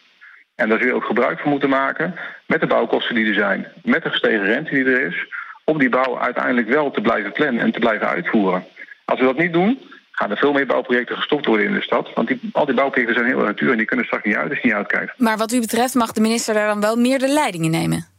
En 0.55 0.69
daar 0.69 0.77
zul 0.77 0.87
je 0.87 0.93
ook 0.93 1.05
gebruik 1.05 1.39
van 1.39 1.51
moeten 1.51 1.69
maken 1.69 2.15
met 2.45 2.61
de 2.61 2.67
bouwkosten 2.67 3.15
die 3.15 3.27
er 3.27 3.33
zijn, 3.33 3.67
met 3.83 4.03
de 4.03 4.09
gestegen 4.09 4.45
rente 4.45 4.73
die 4.73 4.85
er 4.85 5.01
is, 5.01 5.27
om 5.63 5.77
die 5.77 5.89
bouw 5.89 6.19
uiteindelijk 6.19 6.67
wel 6.67 6.91
te 6.91 7.01
blijven 7.01 7.31
plannen 7.31 7.61
en 7.61 7.71
te 7.71 7.79
blijven 7.79 8.07
uitvoeren. 8.07 8.65
Als 9.05 9.19
we 9.19 9.25
dat 9.25 9.37
niet 9.37 9.53
doen, 9.53 9.79
gaan 10.15 10.31
er 10.31 10.37
veel 10.37 10.53
meer 10.53 10.65
bouwprojecten 10.65 11.15
gestopt 11.15 11.45
worden 11.45 11.65
in 11.65 11.73
de 11.73 11.81
stad. 11.81 12.13
Want 12.13 12.27
die, 12.27 12.39
al 12.51 12.65
die 12.65 12.75
bouwprojecten 12.75 13.15
zijn 13.15 13.37
heel 13.37 13.55
duur 13.55 13.71
en 13.71 13.77
die 13.77 13.85
kunnen 13.85 14.05
straks 14.05 14.25
niet 14.25 14.35
uit 14.35 14.49
als 14.49 14.59
je 14.59 14.67
niet 14.67 14.75
uitkijkt. 14.75 15.13
Maar 15.17 15.37
wat 15.37 15.51
u 15.51 15.59
betreft 15.59 15.93
mag 15.93 16.11
de 16.11 16.21
minister 16.21 16.53
daar 16.53 16.67
dan 16.67 16.81
wel 16.81 16.95
meer 16.95 17.19
de 17.19 17.27
leiding 17.27 17.63
in 17.63 17.71
nemen? 17.71 18.13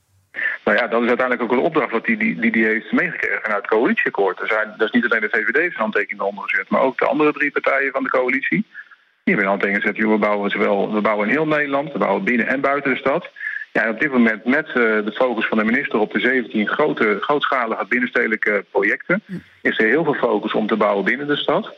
Nou 0.65 0.79
ja, 0.79 0.87
dat 0.87 1.03
is 1.03 1.09
uiteindelijk 1.09 1.43
ook 1.43 1.59
een 1.59 1.65
opdracht 1.65 1.93
wat 1.93 2.05
die, 2.05 2.17
die, 2.17 2.41
die, 2.41 2.53
die 2.53 2.65
heeft 2.65 2.93
meegekregen 2.93 3.43
vanuit 3.43 3.63
het 3.63 3.71
coalitieakkoord. 3.71 4.41
Er 4.41 4.47
zijn, 4.47 4.75
dat 4.77 4.87
is 4.87 4.93
niet 4.93 5.05
alleen 5.05 5.21
de 5.21 5.37
VVD 5.37 5.55
zijn 5.55 5.73
handtekening 5.75 6.21
onder 6.21 6.45
gezet, 6.49 6.69
maar 6.69 6.81
ook 6.81 6.99
de 6.99 7.07
andere 7.07 7.33
drie 7.33 7.51
partijen 7.51 7.93
van 7.93 8.03
de 8.03 8.09
coalitie. 8.09 8.65
Die 9.25 9.35
hebben 9.35 9.45
een 9.45 9.51
handtekening 9.51 9.85
gezet, 9.85 10.11
we 10.11 10.19
bouwen, 10.19 10.51
zowel, 10.51 10.93
we 10.95 11.01
bouwen 11.01 11.27
in 11.27 11.33
heel 11.33 11.47
Nederland, 11.47 11.93
we 11.93 11.99
bouwen 11.99 12.25
binnen 12.25 12.47
en 12.47 12.61
buiten 12.61 12.91
de 12.91 12.99
stad. 12.99 13.29
Ja, 13.73 13.91
op 13.91 14.01
dit 14.01 14.13
moment 14.13 14.45
met 14.45 14.69
uh, 14.69 14.75
de 14.75 15.13
focus 15.15 15.47
van 15.47 15.59
de 15.59 15.65
minister 15.65 15.99
op 15.99 16.13
de 16.13 16.21
17 16.21 16.69
grote, 16.69 17.19
grootschalige 17.21 17.87
binnenstedelijke 17.89 18.65
projecten... 18.71 19.23
Hm. 19.27 19.33
is 19.63 19.79
er 19.79 19.87
heel 19.87 20.05
veel 20.05 20.15
focus 20.15 20.53
om 20.53 20.67
te 20.67 20.77
bouwen 20.77 21.05
binnen 21.05 21.27
de 21.27 21.37
stad. 21.37 21.75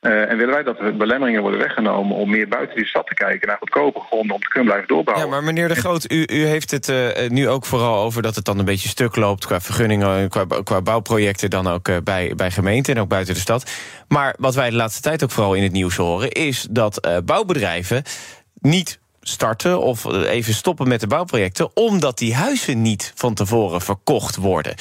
Uh, 0.00 0.30
en 0.30 0.36
willen 0.36 0.54
wij 0.54 0.62
dat 0.62 0.78
de 0.78 0.92
belemmeringen 0.92 1.40
worden 1.42 1.60
weggenomen 1.60 2.16
om 2.16 2.30
meer 2.30 2.48
buiten 2.48 2.76
die 2.76 2.86
stad 2.86 3.06
te 3.06 3.14
kijken 3.14 3.48
naar 3.48 3.56
goedkope 3.56 4.00
gronden 4.00 4.34
om 4.34 4.40
te 4.40 4.48
kunnen 4.48 4.68
blijven 4.68 4.88
doorbouwen. 4.88 5.26
Ja, 5.26 5.30
maar 5.30 5.44
meneer 5.44 5.68
De 5.68 5.74
Groot, 5.74 6.12
u, 6.12 6.24
u 6.26 6.46
heeft 6.46 6.70
het 6.70 6.88
uh, 6.88 7.28
nu 7.28 7.48
ook 7.48 7.66
vooral 7.66 8.02
over 8.02 8.22
dat 8.22 8.34
het 8.34 8.44
dan 8.44 8.58
een 8.58 8.64
beetje 8.64 8.88
stuk 8.88 9.16
loopt 9.16 9.46
qua 9.46 9.60
vergunningen, 9.60 10.28
qua, 10.28 10.44
qua 10.64 10.82
bouwprojecten 10.82 11.50
dan 11.50 11.66
ook 11.66 12.04
bij, 12.04 12.32
bij 12.36 12.50
gemeenten 12.50 12.94
en 12.94 13.00
ook 13.00 13.08
buiten 13.08 13.34
de 13.34 13.40
stad. 13.40 13.70
Maar 14.08 14.34
wat 14.38 14.54
wij 14.54 14.70
de 14.70 14.76
laatste 14.76 15.02
tijd 15.02 15.24
ook 15.24 15.30
vooral 15.30 15.54
in 15.54 15.62
het 15.62 15.72
nieuws 15.72 15.96
horen, 15.96 16.30
is 16.30 16.66
dat 16.70 17.20
bouwbedrijven 17.24 18.02
niet 18.60 18.98
starten 19.20 19.80
of 19.80 20.04
even 20.24 20.54
stoppen 20.54 20.88
met 20.88 21.00
de 21.00 21.06
bouwprojecten, 21.06 21.76
omdat 21.76 22.18
die 22.18 22.34
huizen 22.34 22.82
niet 22.82 23.12
van 23.14 23.34
tevoren 23.34 23.80
verkocht 23.80 24.36
worden. 24.36 24.74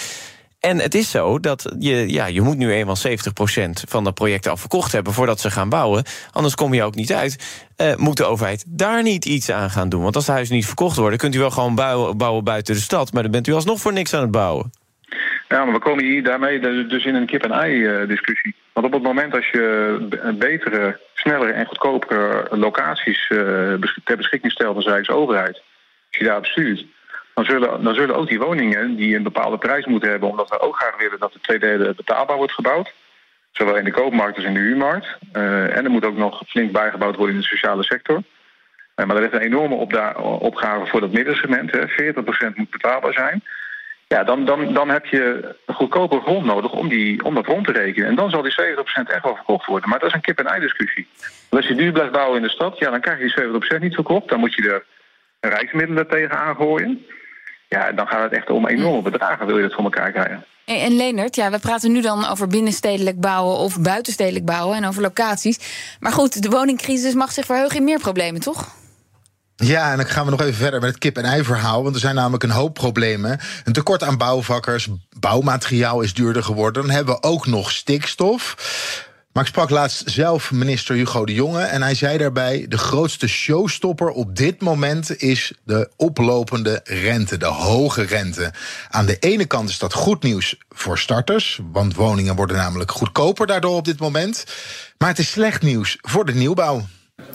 En 0.65 0.79
het 0.79 0.95
is 0.95 1.12
zo 1.12 1.39
dat 1.39 1.75
je, 1.79 2.12
ja, 2.12 2.25
je 2.25 2.41
moet 2.41 2.57
nu 2.57 2.71
eenmaal 2.71 2.97
70% 2.97 3.09
van 3.88 4.03
de 4.03 4.12
projecten 4.12 4.51
al 4.51 4.57
verkocht 4.57 4.91
hebben 4.91 5.13
voordat 5.13 5.39
ze 5.39 5.51
gaan 5.51 5.69
bouwen. 5.69 6.03
Anders 6.31 6.56
kom 6.56 6.73
je 6.73 6.83
ook 6.83 6.95
niet 6.95 7.13
uit. 7.13 7.63
Uh, 7.77 7.95
moet 7.95 8.17
de 8.17 8.25
overheid 8.25 8.65
daar 8.67 9.03
niet 9.03 9.25
iets 9.25 9.51
aan 9.51 9.69
gaan 9.69 9.89
doen? 9.89 10.01
Want 10.01 10.15
als 10.15 10.25
de 10.25 10.31
huizen 10.31 10.56
niet 10.56 10.65
verkocht 10.65 10.97
worden, 10.97 11.19
kunt 11.19 11.35
u 11.35 11.39
wel 11.39 11.51
gewoon 11.51 11.75
bouwen, 11.75 12.44
buiten 12.44 12.73
de 12.73 12.79
stad. 12.79 13.13
Maar 13.13 13.23
dan 13.23 13.31
bent 13.31 13.47
u 13.47 13.53
alsnog 13.53 13.79
voor 13.79 13.94
niks 13.94 14.13
aan 14.13 14.21
het 14.21 14.31
bouwen. 14.31 14.71
Ja, 15.47 15.65
maar 15.65 15.73
we 15.73 15.79
komen 15.79 16.03
hier 16.03 16.23
daarmee 16.23 16.59
dus 16.88 17.06
in 17.06 17.15
een 17.15 17.25
kip-en-ei-discussie. 17.25 18.56
Want 18.73 18.85
op 18.85 18.94
het 18.94 19.03
moment 19.03 19.33
als 19.33 19.50
je 19.50 20.35
betere, 20.39 21.00
snellere 21.13 21.51
en 21.51 21.65
goedkopere 21.65 22.47
locaties 22.51 23.29
uh, 23.29 23.39
ter 24.03 24.17
beschikking 24.17 24.51
stelt 24.51 24.75
als 24.75 24.86
Rijksoverheid, 24.86 25.62
als 26.07 26.17
je 26.17 26.24
daarop 26.24 26.45
stuurt, 26.45 26.86
dan 27.36 27.46
zullen, 27.46 27.84
dan 27.84 27.96
zullen 27.96 28.15
ook 28.15 28.27
die 28.27 28.39
woningen 28.39 28.96
die 28.96 29.15
een 29.15 29.24
bepaalde 29.24 29.58
prijs 29.58 29.86
moeten 29.86 30.10
hebben, 30.10 30.30
omdat 30.30 30.50
we 30.50 30.60
ook 30.60 30.75
graag 30.75 30.98
willen 30.98 31.20
dat 31.20 31.34
de 31.34 31.39
twee 31.42 31.60
derde 31.60 31.94
betaalbaar 31.96 32.38
wordt 32.38 32.54
gebouwd. 32.54 32.94
Zowel 33.51 33.77
in 33.77 33.84
de 33.84 33.92
koopmarkt 33.92 34.36
als 34.36 34.46
in 34.46 34.54
de 34.54 34.60
huurmarkt. 34.60 35.18
Uh, 35.34 35.77
en 35.77 35.84
er 35.84 35.89
moet 35.89 36.06
ook 36.06 36.18
nog 36.18 36.42
flink 36.48 36.72
bijgebouwd 36.72 37.15
worden 37.15 37.36
in 37.36 37.42
de 37.42 37.48
sociale 37.48 37.84
sector. 37.84 38.15
Uh, 38.96 39.06
maar 39.06 39.15
er 39.15 39.24
is 39.24 39.32
een 39.32 39.46
enorme 39.46 39.75
opgave 40.39 40.86
voor 40.86 41.01
dat 41.01 41.12
middensegment. 41.12 41.72
Hè. 41.72 42.13
40% 42.13 42.56
moet 42.56 42.70
betaalbaar 42.70 43.13
zijn. 43.13 43.44
Ja, 44.08 44.24
dan, 44.24 44.46
dan, 44.46 44.74
dan 44.74 44.89
heb 44.89 45.06
je 45.06 45.56
een 45.65 45.75
goedkope 45.75 46.20
grond 46.20 46.46
nodig 46.46 46.72
om, 46.72 46.88
die, 46.88 47.24
om 47.24 47.36
dat 47.36 47.46
rond 47.46 47.65
te 47.65 47.72
rekenen. 47.72 48.10
En 48.10 48.15
dan 48.15 48.30
zal 48.30 48.42
die 48.42 48.56
70% 48.62 49.12
echt 49.12 49.24
wel 49.24 49.36
verkocht 49.36 49.65
worden. 49.65 49.89
Maar 49.89 50.00
dat 50.00 50.08
is 50.08 50.15
een 50.15 50.22
kip-en-ei-discussie. 50.22 51.08
Als 51.50 51.68
je 51.68 51.75
duur 51.75 51.92
blijft 51.92 52.12
bouwen 52.12 52.38
in 52.38 52.44
de 52.44 52.50
stad, 52.50 52.77
ja, 52.77 52.89
dan 52.89 53.01
krijg 53.01 53.20
je 53.20 53.60
die 53.62 53.77
70% 53.77 53.82
niet 53.82 53.96
verkocht. 53.96 54.30
Dan 54.30 54.39
moet 54.39 54.54
je 54.54 54.70
er 54.70 54.86
rijksmiddelen 55.50 56.08
tegen 56.08 56.39
aangooien 56.39 57.06
ja, 57.69 57.91
dan 57.91 58.07
gaat 58.07 58.24
het 58.24 58.34
echt 58.34 58.50
om 58.50 58.67
enorme 58.67 59.01
bedragen, 59.01 59.45
wil 59.45 59.57
je 59.57 59.63
dat 59.63 59.74
voor 59.74 59.84
elkaar 59.84 60.12
krijgen. 60.12 60.45
En, 60.65 60.79
en 60.79 60.95
Leonard, 60.95 61.36
ja, 61.36 61.51
we 61.51 61.60
praten 61.60 61.91
nu 61.91 62.01
dan 62.01 62.27
over 62.27 62.48
binnenstedelijk 62.48 63.19
bouwen 63.19 63.57
of 63.57 63.79
buitenstedelijk 63.79 64.45
bouwen 64.45 64.77
en 64.77 64.86
over 64.86 65.01
locaties. 65.01 65.60
Maar 66.00 66.12
goed, 66.12 66.41
de 66.41 66.50
woningcrisis 66.50 67.13
mag 67.13 67.31
zich 67.31 67.45
verheugen 67.45 67.77
in 67.77 67.84
meer 67.84 68.00
problemen, 68.00 68.41
toch? 68.41 68.75
Ja, 69.55 69.91
en 69.91 69.98
dan 69.98 70.05
gaan 70.05 70.25
we 70.25 70.31
nog 70.31 70.41
even 70.41 70.53
verder 70.53 70.79
met 70.79 70.89
het 70.89 70.98
kip-en-ei-verhaal. 70.98 71.84
Want 71.84 71.95
er 71.95 72.01
zijn 72.01 72.15
namelijk 72.15 72.43
een 72.43 72.50
hoop 72.50 72.74
problemen. 72.74 73.39
Een 73.63 73.74
tekort 73.74 74.03
aan 74.03 74.17
bouwvakkers, 74.17 74.89
bouwmateriaal 75.19 76.01
is 76.01 76.13
duurder 76.13 76.43
geworden. 76.43 76.81
Dan 76.86 76.91
hebben 76.91 77.15
we 77.15 77.24
ook 77.24 77.45
nog 77.45 77.72
stikstof. 77.72 78.55
Maar 79.36 79.44
ik 79.44 79.50
sprak 79.50 79.70
laatst 79.70 80.10
zelf 80.10 80.51
minister 80.51 80.96
Hugo 80.96 81.25
de 81.25 81.34
Jonge 81.34 81.62
en 81.62 81.82
hij 81.82 81.96
zei 81.96 82.18
daarbij: 82.18 82.65
de 82.70 82.77
grootste 82.77 83.27
showstopper 83.27 84.10
op 84.10 84.36
dit 84.36 84.62
moment 84.62 85.22
is 85.22 85.54
de 85.63 85.89
oplopende 85.96 86.82
rente, 86.84 87.38
de 87.38 87.46
hoge 87.46 88.01
rente. 88.01 88.54
Aan 88.89 89.06
de 89.06 89.20
ene 89.20 89.46
kant 89.46 89.70
is 89.70 89.77
dat 89.77 89.94
goed 89.94 90.24
nieuws 90.24 90.58
voor 90.70 91.00
starters, 91.00 91.60
want 91.72 91.96
woningen 91.96 92.36
worden 92.36 92.56
namelijk 92.56 92.92
goedkoper 92.92 93.48
daardoor 93.48 93.75
op 93.75 93.86
dit 93.86 94.00
moment. 94.00 94.46
Maar 94.98 95.10
het 95.10 95.20
is 95.20 95.32
slecht 95.32 95.62
nieuws 95.62 95.98
voor 96.01 96.25
de 96.25 96.36
nieuwbouw. 96.36 96.86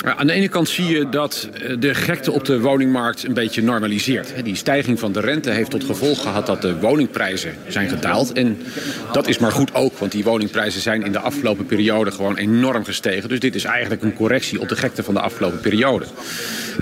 Aan 0.04 0.26
de 0.26 0.32
ene 0.32 0.48
kant 0.48 0.68
zie 0.68 0.86
je 0.86 1.08
dat 1.08 1.48
eh, 1.52 1.76
de 1.78 1.94
gekte 1.94 2.32
op 2.32 2.44
de 2.44 2.60
woningmarkt 2.60 3.24
een 3.24 3.34
beetje 3.34 3.62
normaliseert. 3.62 4.44
Die 4.44 4.54
stijging 4.54 4.98
van 4.98 5.12
de 5.12 5.20
rente 5.20 5.50
heeft 5.50 5.70
tot 5.70 5.84
gevolg 5.84 6.22
gehad 6.22 6.46
dat 6.46 6.62
de 6.62 6.78
woningprijzen 6.78 7.54
zijn 7.68 7.88
gedaald. 7.88 8.32
En 8.32 8.58
dat 9.12 9.28
is 9.28 9.38
maar 9.38 9.52
goed 9.52 9.74
ook, 9.74 9.98
want 9.98 10.12
die 10.12 10.24
woningprijzen 10.24 10.80
zijn 10.80 11.02
in 11.02 11.12
de 11.12 11.18
afgelopen 11.18 11.66
periode 11.66 12.10
gewoon 12.10 12.36
enorm 12.36 12.84
gestegen. 12.84 13.28
Dus 13.28 13.40
dit 13.40 13.54
is 13.54 13.64
eigenlijk 13.64 14.02
een 14.02 14.14
correctie 14.14 14.60
op 14.60 14.68
de 14.68 14.76
gekte 14.76 15.02
van 15.02 15.14
de 15.14 15.20
afgelopen 15.20 15.60
periode. 15.60 16.04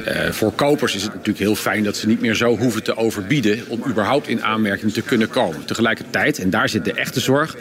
Uh, 0.08 0.30
voor 0.30 0.52
kopers 0.52 0.94
is 0.94 1.02
het 1.02 1.12
natuurlijk 1.12 1.38
heel 1.38 1.54
fijn 1.54 1.84
dat 1.84 1.96
ze 1.96 2.06
niet 2.06 2.20
meer 2.20 2.34
zo 2.34 2.56
hoeven 2.56 2.82
te 2.82 2.96
overbieden 2.96 3.64
om 3.68 3.82
überhaupt 3.86 4.28
in 4.28 4.42
aanmerking 4.42 4.92
te 4.92 5.02
kunnen 5.02 5.28
komen. 5.28 5.64
Tegelijkertijd, 5.64 6.38
en 6.38 6.50
daar 6.50 6.68
zit 6.68 6.84
de 6.84 6.92
echte 6.92 7.20
zorg, 7.20 7.56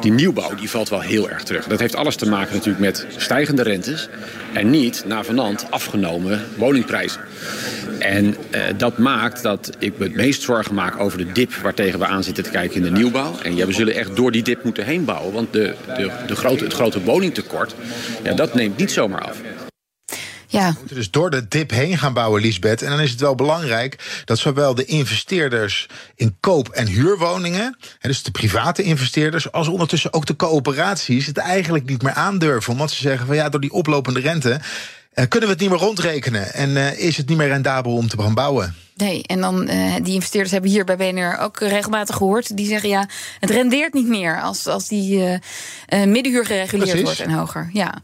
die 0.00 0.12
nieuwbouw 0.12 0.54
die 0.54 0.70
valt 0.70 0.88
wel 0.88 1.00
heel 1.00 1.30
erg 1.30 1.42
terug. 1.42 1.66
Dat 1.66 1.80
heeft 1.80 1.96
alles 1.96 2.16
te 2.16 2.28
maken 2.28 2.54
natuurlijk 2.54 2.84
met 2.84 3.06
stijgende 3.16 3.62
rentes 3.62 4.08
en 4.52 4.70
niet 4.70 5.04
navenant 5.06 5.66
afgenomen 5.70 6.44
woningprijzen. 6.56 7.20
En 7.98 8.24
uh, 8.26 8.60
dat 8.76 8.98
maakt 8.98 9.42
dat 9.42 9.70
ik 9.78 9.98
me 9.98 10.04
het 10.04 10.14
meest 10.14 10.42
zorgen 10.42 10.74
maak 10.74 11.00
over 11.00 11.18
de 11.18 11.32
dip 11.32 11.54
waartegen 11.54 11.98
we 11.98 12.06
aan 12.06 12.24
zitten 12.24 12.44
te 12.44 12.50
kijken 12.50 12.76
in 12.76 12.82
de 12.82 12.90
nieuwbouw. 12.90 13.34
En 13.42 13.56
ja, 13.56 13.66
we 13.66 13.72
zullen 13.72 13.94
echt 13.94 14.16
door 14.16 14.32
die 14.32 14.42
dip 14.42 14.64
moeten 14.64 14.84
heen 14.84 15.04
bouwen, 15.04 15.32
want 15.32 15.52
de, 15.52 15.74
de, 15.96 16.10
de 16.26 16.36
grote, 16.36 16.64
het 16.64 16.72
grote 16.72 17.02
woningtekort, 17.02 17.74
ja, 18.22 18.32
dat 18.32 18.54
neemt 18.54 18.76
niet 18.76 18.92
zomaar 18.92 19.20
af. 19.20 19.40
We 20.64 20.74
moeten 20.78 20.96
dus 20.96 21.10
door 21.10 21.30
de 21.30 21.48
dip 21.48 21.70
heen 21.70 21.98
gaan 21.98 22.12
bouwen, 22.12 22.40
Lisbeth. 22.40 22.82
En 22.82 22.90
dan 22.90 23.00
is 23.00 23.10
het 23.10 23.20
wel 23.20 23.34
belangrijk 23.34 24.22
dat 24.24 24.38
zowel 24.38 24.74
de 24.74 24.84
investeerders 24.84 25.86
in 26.14 26.36
koop- 26.40 26.68
en 26.68 26.86
huurwoningen, 26.86 27.76
dus 28.00 28.22
de 28.22 28.30
private 28.30 28.82
investeerders, 28.82 29.52
als 29.52 29.68
ondertussen 29.68 30.12
ook 30.12 30.26
de 30.26 30.36
coöperaties, 30.36 31.26
het 31.26 31.36
eigenlijk 31.36 31.86
niet 31.86 32.02
meer 32.02 32.12
aandurven. 32.12 32.72
Omdat 32.72 32.90
ze 32.90 33.00
zeggen 33.00 33.26
van 33.26 33.36
ja, 33.36 33.48
door 33.48 33.60
die 33.60 33.72
oplopende 33.72 34.20
rente 34.20 34.60
kunnen 35.24 35.48
we 35.48 35.54
het 35.54 35.60
niet 35.60 35.70
meer 35.70 35.78
rondrekenen. 35.78 36.54
En 36.54 36.70
uh, 36.70 36.98
is 36.98 37.16
het 37.16 37.28
niet 37.28 37.38
meer 37.38 37.48
rendabel 37.48 37.92
om 37.92 38.08
te 38.08 38.22
gaan 38.22 38.34
bouwen. 38.34 38.74
Nee, 38.96 39.22
en 39.26 39.40
dan 39.40 39.70
uh, 39.70 39.94
die 40.02 40.14
investeerders 40.14 40.52
hebben 40.52 40.70
hier 40.70 40.84
bij 40.84 40.96
BNR 40.96 41.38
ook 41.38 41.60
regelmatig 41.60 42.16
gehoord. 42.16 42.56
Die 42.56 42.66
zeggen 42.66 42.88
ja, 42.88 43.06
het 43.40 43.50
rendeert 43.50 43.92
niet 43.92 44.06
meer 44.06 44.40
als, 44.40 44.66
als 44.66 44.88
die 44.88 45.18
uh, 45.18 45.32
uh, 45.32 46.04
middenhuur 46.04 46.46
gereguleerd 46.46 46.90
Precies. 46.90 47.18
wordt 47.18 47.20
en 47.20 47.38
hoger. 47.38 47.70
Ja. 47.72 47.94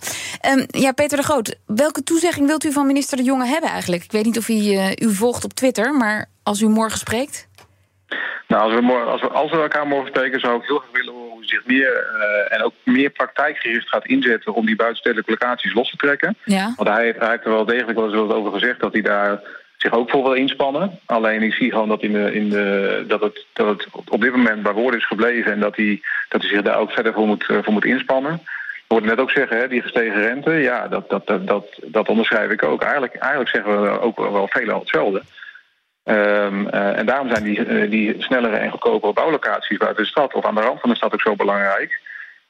Um, 0.48 0.66
ja, 0.68 0.92
Peter 0.92 1.16
de 1.16 1.24
Groot, 1.24 1.56
welke 1.66 2.02
toezegging 2.02 2.46
wilt 2.46 2.64
u 2.64 2.72
van 2.72 2.86
minister 2.86 3.16
De 3.16 3.22
Jonge 3.22 3.46
hebben 3.46 3.70
eigenlijk? 3.70 4.04
Ik 4.04 4.12
weet 4.12 4.24
niet 4.24 4.38
of 4.38 4.46
hij 4.46 4.96
u 5.00 5.14
volgt 5.14 5.44
op 5.44 5.52
Twitter, 5.52 5.94
maar 5.94 6.28
als 6.42 6.60
u 6.60 6.68
morgen 6.68 6.98
spreekt. 6.98 7.48
Nou, 8.48 8.62
als 8.62 8.74
we, 8.74 8.80
morgen, 8.80 9.12
als, 9.12 9.20
we, 9.20 9.28
als 9.28 9.50
we 9.50 9.56
elkaar 9.56 9.86
morgen 9.86 10.08
spreken, 10.08 10.40
zou 10.40 10.60
ik 10.60 10.66
heel 10.66 10.78
graag 10.78 10.92
willen 10.92 11.14
horen 11.14 11.31
zich 11.48 11.66
meer 11.66 12.06
en 12.48 12.62
ook 12.62 12.74
meer 12.84 13.10
praktijkgericht 13.10 13.88
gaat 13.88 14.06
inzetten 14.06 14.54
om 14.54 14.66
die 14.66 14.76
buitenstedelijke 14.76 15.30
locaties 15.30 15.74
los 15.74 15.90
te 15.90 15.96
trekken. 15.96 16.36
Ja. 16.44 16.72
Want 16.76 16.88
hij 16.88 17.04
heeft, 17.04 17.18
hij 17.18 17.30
heeft 17.30 17.44
er 17.44 17.50
wel 17.50 17.64
degelijk 17.64 17.98
wel 17.98 18.06
eens 18.08 18.14
wat 18.16 18.32
over 18.32 18.52
gezegd 18.52 18.80
dat 18.80 18.92
hij 18.92 19.02
daar 19.02 19.40
zich 19.76 19.92
ook 19.92 20.10
voor 20.10 20.22
wil 20.22 20.32
inspannen. 20.32 20.98
Alleen 21.06 21.42
ik 21.42 21.52
zie 21.52 21.70
gewoon 21.70 21.88
dat, 21.88 22.02
in 22.02 22.12
de, 22.12 22.34
in 22.34 22.48
de, 22.48 23.04
dat, 23.08 23.20
het, 23.20 23.46
dat 23.52 23.66
het 23.66 23.86
op 24.08 24.20
dit 24.20 24.30
moment 24.30 24.62
bij 24.62 24.72
woorden 24.72 25.00
is 25.00 25.06
gebleven 25.06 25.52
en 25.52 25.60
dat 25.60 25.76
hij, 25.76 26.00
dat 26.28 26.40
hij 26.40 26.50
zich 26.50 26.62
daar 26.62 26.78
ook 26.78 26.90
verder 26.90 27.12
voor 27.12 27.26
moet, 27.26 27.44
voor 27.44 27.72
moet 27.72 27.84
inspannen. 27.84 28.40
Ik 28.74 28.98
hoorde 28.98 29.06
net 29.06 29.18
ook 29.18 29.30
zeggen, 29.30 29.58
hè, 29.58 29.68
die 29.68 29.82
gestegen 29.82 30.22
rente, 30.22 30.50
ja, 30.50 30.88
dat, 30.88 31.10
dat, 31.10 31.26
dat, 31.26 31.46
dat, 31.46 31.78
dat 31.84 32.08
onderschrijf 32.08 32.50
ik 32.50 32.62
ook. 32.62 32.82
Eigenlijk, 32.82 33.14
eigenlijk 33.14 33.50
zeggen 33.50 33.82
we 33.82 34.00
ook 34.00 34.18
wel 34.18 34.48
veel 34.48 34.78
hetzelfde. 34.78 35.22
Um, 36.04 36.66
uh, 36.66 36.98
en 36.98 37.06
daarom 37.06 37.28
zijn 37.28 37.44
die, 37.44 37.66
uh, 37.66 37.90
die 37.90 38.14
snellere 38.18 38.56
en 38.56 38.70
goedkopere 38.70 39.12
bouwlocaties 39.12 39.78
buiten 39.78 40.02
de 40.02 40.08
stad 40.08 40.34
of 40.34 40.44
aan 40.44 40.54
de 40.54 40.60
rand 40.60 40.80
van 40.80 40.90
de 40.90 40.96
stad 40.96 41.12
ook 41.12 41.20
zo 41.20 41.36
belangrijk. 41.36 42.00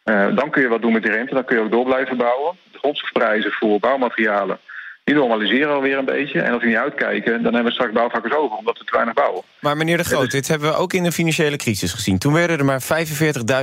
Uh, 0.04 0.36
dan 0.36 0.50
kun 0.50 0.62
je 0.62 0.68
wat 0.68 0.82
doen 0.82 0.92
met 0.92 1.02
die 1.02 1.12
rente, 1.12 1.34
dan 1.34 1.44
kun 1.44 1.56
je 1.56 1.62
ook 1.62 1.70
door 1.70 1.84
blijven 1.84 2.16
bouwen. 2.16 2.56
De 2.72 2.78
grondstofprijzen 2.78 3.52
voor 3.52 3.80
bouwmaterialen 3.80 4.58
die 5.04 5.14
normaliseren 5.14 5.74
alweer 5.74 5.98
een 5.98 6.04
beetje. 6.04 6.40
En 6.40 6.52
als 6.52 6.62
we 6.62 6.68
niet 6.68 6.76
uitkijken, 6.76 7.32
dan 7.32 7.54
hebben 7.54 7.64
we 7.64 7.70
straks 7.70 7.92
bouwvakkers 7.92 8.34
over... 8.34 8.56
omdat 8.56 8.78
we 8.78 8.84
te 8.84 8.92
weinig 8.92 9.14
bouwen. 9.14 9.42
Maar 9.60 9.76
meneer 9.76 9.96
De 9.96 10.04
Groot, 10.04 10.30
dit 10.30 10.48
hebben 10.48 10.68
we 10.68 10.76
ook 10.76 10.92
in 10.92 11.02
de 11.02 11.12
financiële 11.12 11.56
crisis 11.56 11.92
gezien. 11.92 12.18
Toen 12.18 12.32
werden 12.32 12.58
er 12.58 12.64
maar 12.64 12.82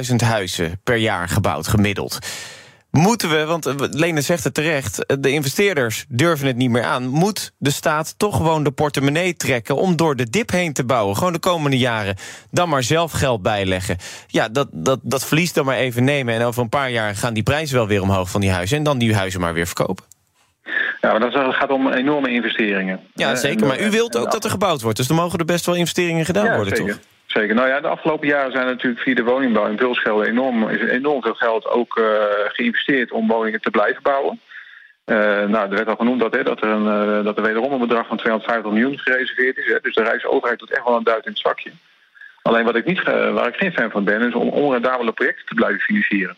45.000 0.09 0.15
huizen 0.15 0.79
per 0.83 0.95
jaar 0.95 1.27
gebouwd, 1.27 1.67
gemiddeld. 1.67 2.19
Moeten 2.91 3.29
we, 3.29 3.45
want 3.45 3.75
Lene 3.91 4.21
zegt 4.21 4.43
het 4.43 4.53
terecht... 4.53 5.05
de 5.19 5.31
investeerders 5.31 6.05
durven 6.07 6.47
het 6.47 6.55
niet 6.55 6.69
meer 6.69 6.83
aan... 6.83 7.07
moet 7.07 7.51
de 7.57 7.71
staat 7.71 8.13
toch 8.17 8.35
gewoon 8.35 8.63
de 8.63 8.71
portemonnee 8.71 9.35
trekken... 9.35 9.75
om 9.75 9.95
door 9.95 10.15
de 10.15 10.29
dip 10.29 10.51
heen 10.51 10.73
te 10.73 10.85
bouwen, 10.85 11.17
gewoon 11.17 11.33
de 11.33 11.39
komende 11.39 11.77
jaren... 11.77 12.15
dan 12.51 12.69
maar 12.69 12.83
zelf 12.83 13.11
geld 13.11 13.41
bijleggen. 13.41 13.97
Ja, 14.27 14.49
dat, 14.49 14.67
dat, 14.71 14.99
dat 15.03 15.25
verlies 15.25 15.53
dan 15.53 15.65
maar 15.65 15.77
even 15.77 16.03
nemen... 16.03 16.33
en 16.33 16.43
over 16.43 16.61
een 16.61 16.69
paar 16.69 16.91
jaar 16.91 17.15
gaan 17.15 17.33
die 17.33 17.43
prijzen 17.43 17.75
wel 17.75 17.87
weer 17.87 18.01
omhoog 18.01 18.29
van 18.29 18.41
die 18.41 18.51
huizen... 18.51 18.77
en 18.77 18.83
dan 18.83 18.97
die 18.97 19.15
huizen 19.15 19.39
maar 19.39 19.53
weer 19.53 19.67
verkopen. 19.67 20.05
Ja, 21.01 21.11
maar 21.11 21.19
dat 21.19 21.55
gaat 21.55 21.69
om 21.69 21.91
enorme 21.91 22.29
investeringen. 22.29 22.99
Ja, 23.13 23.35
zeker. 23.35 23.67
Maar 23.67 23.81
u 23.81 23.89
wilt 23.89 24.17
ook 24.17 24.31
dat 24.31 24.43
er 24.43 24.49
gebouwd 24.49 24.81
wordt. 24.81 24.97
Dus 24.97 25.07
dan 25.07 25.17
mogen 25.17 25.39
er 25.39 25.45
best 25.45 25.65
wel 25.65 25.75
investeringen 25.75 26.25
gedaan 26.25 26.45
ja, 26.45 26.55
worden, 26.55 26.77
zeker. 26.77 26.93
toch? 26.93 27.03
Zeker. 27.31 27.55
Nou 27.55 27.67
ja, 27.67 27.79
de 27.79 27.87
afgelopen 27.87 28.27
jaren 28.27 28.51
zijn 28.51 28.65
natuurlijk 28.65 29.01
via 29.01 29.15
de 29.15 29.23
woningbouw 29.23 29.67
in 29.67 29.75
Pulsgelden 29.75 30.27
enorm, 30.27 30.69
is 30.69 30.89
enorm 30.89 31.21
veel 31.21 31.33
geld 31.33 31.67
ook 31.67 31.97
uh, 31.97 32.05
geïnvesteerd 32.47 33.11
om 33.11 33.27
woningen 33.27 33.61
te 33.61 33.69
blijven 33.69 34.01
bouwen. 34.01 34.39
Uh, 35.05 35.15
nou, 35.45 35.69
er 35.69 35.75
werd 35.75 35.87
al 35.87 35.95
genoemd 35.95 36.19
dat, 36.19 36.33
hè, 36.33 36.43
dat, 36.43 36.61
er 36.61 36.69
een, 36.69 37.17
uh, 37.17 37.23
dat 37.23 37.37
er 37.37 37.43
wederom 37.43 37.71
een 37.71 37.87
bedrag 37.87 38.07
van 38.07 38.17
250 38.17 38.71
miljoen 38.71 38.99
gereserveerd 38.99 39.57
is. 39.57 39.67
Hè. 39.67 39.79
Dus 39.81 39.95
de 39.95 40.03
Rijksoverheid 40.03 40.59
doet 40.59 40.71
echt 40.71 40.83
wel 40.83 40.95
een 40.95 41.03
duit 41.03 41.25
in 41.25 41.31
het 41.31 41.39
zakje. 41.39 41.71
Alleen 42.41 42.65
wat 42.65 42.75
ik 42.75 42.85
niet, 42.85 43.03
waar 43.03 43.47
ik 43.47 43.55
geen 43.55 43.73
fan 43.73 43.91
van 43.91 44.03
ben, 44.03 44.21
is 44.21 44.33
om 44.33 44.49
onrendabele 44.49 45.11
projecten 45.11 45.45
te 45.45 45.53
blijven 45.53 45.79
financieren. 45.79 46.35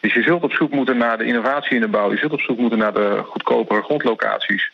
Dus 0.00 0.14
je 0.14 0.22
zult 0.22 0.42
op 0.42 0.52
zoek 0.52 0.70
moeten 0.70 0.96
naar 0.96 1.18
de 1.18 1.24
innovatie 1.24 1.74
in 1.74 1.80
de 1.80 1.88
bouw. 1.88 2.10
Je 2.10 2.18
zult 2.18 2.32
op 2.32 2.40
zoek 2.40 2.58
moeten 2.58 2.78
naar 2.78 2.94
de 2.94 3.22
goedkopere 3.24 3.82
grondlocaties. 3.82 4.70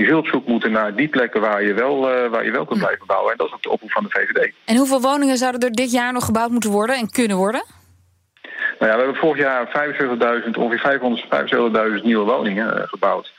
Je 0.00 0.06
zult 0.06 0.18
op 0.18 0.26
zoek 0.26 0.46
moeten 0.46 0.72
naar 0.72 0.94
die 0.94 1.08
plekken 1.08 1.40
waar 1.40 1.62
je 1.62 1.74
wel, 1.74 1.96
uh, 1.96 2.30
waar 2.30 2.44
je 2.44 2.50
wel 2.50 2.64
kunt 2.64 2.78
blijven 2.78 3.06
bouwen. 3.06 3.32
En 3.32 3.36
dat 3.36 3.46
is 3.46 3.52
ook 3.52 3.62
de 3.62 3.70
oproep 3.70 3.90
van 3.90 4.02
de 4.02 4.10
VVD. 4.10 4.52
En 4.64 4.76
hoeveel 4.76 5.00
woningen 5.00 5.36
zouden 5.36 5.60
er 5.60 5.72
dit 5.72 5.90
jaar 5.90 6.12
nog 6.12 6.24
gebouwd 6.24 6.50
moeten 6.50 6.70
worden 6.70 6.96
en 6.96 7.10
kunnen 7.10 7.36
worden? 7.36 7.64
Nou 8.78 8.90
ja, 8.90 8.98
we 8.98 9.02
hebben 9.02 9.14
vorig 9.14 9.38
jaar 9.38 9.66
75.000, 10.44 10.50
ongeveer 10.50 11.00
575.000 11.98 12.02
nieuwe 12.02 12.24
woningen 12.24 12.76
uh, 12.76 12.82
gebouwd. 12.84 13.32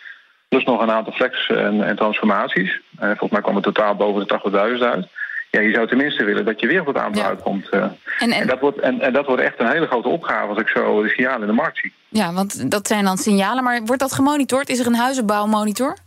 Plus 0.47 0.63
nog 0.63 0.81
een 0.81 0.91
aantal 0.91 1.13
flex- 1.13 1.47
en, 1.47 1.83
en 1.83 1.95
transformaties. 1.95 2.69
Uh, 2.69 3.07
volgens 3.07 3.31
mij 3.31 3.41
kwam 3.41 3.55
het 3.55 3.63
totaal 3.63 3.95
boven 3.95 4.27
de 4.27 4.39
80.000 4.77 4.83
uit. 4.83 5.07
Ja, 5.51 5.59
je 5.59 5.73
zou 5.73 5.87
tenminste 5.87 6.23
willen 6.23 6.45
dat 6.45 6.59
je 6.59 6.67
weer 6.67 6.81
op 6.81 6.87
het 6.87 6.97
aantal 6.97 7.21
ja. 7.21 7.27
uitkomt. 7.27 7.67
Uh, 7.71 7.81
en, 7.81 7.93
en... 8.19 8.31
En, 8.31 8.47
dat 8.47 8.59
wordt, 8.59 8.79
en, 8.79 9.01
en 9.01 9.13
dat 9.13 9.25
wordt 9.25 9.41
echt 9.41 9.59
een 9.59 9.71
hele 9.71 9.87
grote 9.87 10.07
opgave 10.07 10.47
als 10.47 10.59
ik 10.59 10.67
zo 10.67 11.03
de 11.03 11.09
signalen 11.09 11.41
in 11.41 11.47
de 11.47 11.53
markt 11.53 11.77
zie. 11.77 11.93
Ja, 12.09 12.33
want 12.33 12.71
dat 12.71 12.87
zijn 12.87 13.03
dan 13.03 13.17
signalen. 13.17 13.63
Maar 13.63 13.81
wordt 13.85 14.01
dat 14.01 14.13
gemonitord? 14.13 14.69
Is 14.69 14.79
er 14.79 14.85
een 14.85 14.95
huizenbouwmonitor? 14.95 15.97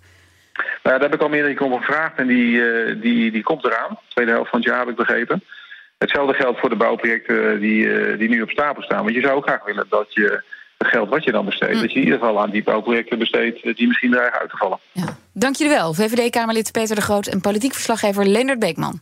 Nou, 0.84 0.98
daar 0.98 1.08
heb 1.08 1.14
ik 1.14 1.22
al 1.22 1.28
meerdere 1.28 1.54
keer 1.54 1.66
om 1.66 1.78
gevraagd 1.78 2.18
en 2.18 2.26
die, 2.26 2.50
uh, 2.50 3.02
die, 3.02 3.30
die 3.30 3.42
komt 3.42 3.64
eraan. 3.64 3.98
Tweede 4.08 4.30
helft 4.30 4.50
van 4.50 4.58
het 4.58 4.68
jaar 4.68 4.78
heb 4.78 4.88
ik 4.88 4.96
begrepen. 4.96 5.42
Hetzelfde 5.98 6.34
geldt 6.34 6.60
voor 6.60 6.68
de 6.68 6.76
bouwprojecten 6.76 7.60
die, 7.60 7.84
uh, 7.84 8.18
die 8.18 8.28
nu 8.28 8.42
op 8.42 8.50
stapel 8.50 8.82
staan. 8.82 9.02
Want 9.02 9.14
je 9.14 9.20
zou 9.20 9.34
ook 9.34 9.46
graag 9.46 9.64
willen 9.64 9.86
dat 9.88 10.06
je 10.14 10.42
het 10.78 10.88
geld 10.88 11.08
wat 11.08 11.24
je 11.24 11.32
dan 11.32 11.44
besteedt... 11.44 11.74
Mm. 11.74 11.80
dat 11.80 11.92
je 11.92 11.98
in 11.98 12.04
ieder 12.04 12.18
geval 12.18 12.40
aan 12.40 12.50
die 12.50 12.62
bouwprojecten 12.62 13.18
besteedt... 13.18 13.76
die 13.76 13.86
misschien 13.86 14.10
dreigen 14.10 14.40
uit 14.40 14.50
te 14.50 14.56
vallen. 14.56 14.78
Ja. 14.92 15.16
Dank 15.32 15.56
jullie 15.56 15.74
wel, 15.74 15.94
VVD-Kamerlid 15.94 16.72
Peter 16.72 16.96
de 16.96 17.02
Groot... 17.02 17.26
en 17.26 17.40
politiek 17.40 17.72
verslaggever 17.72 18.26
Leonard 18.26 18.58
Beekman. 18.58 19.00